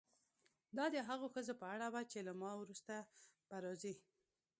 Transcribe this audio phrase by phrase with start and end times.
[0.77, 2.93] دا د هغو ښځو په اړه وه چې له ما وروسته
[3.49, 3.93] به راځي.